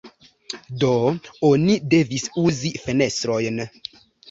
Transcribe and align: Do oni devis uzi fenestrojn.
Do 0.83 0.93
oni 1.51 1.77
devis 1.93 2.27
uzi 2.47 2.73
fenestrojn. 2.87 3.65